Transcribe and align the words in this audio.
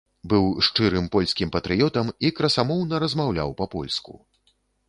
Быў 0.31 0.45
шчырым 0.67 1.09
польскім 1.15 1.51
патрыётам 1.57 2.09
і 2.29 2.33
красамоўна 2.39 3.05
размаўляў 3.07 3.49
па-польку. 3.61 4.19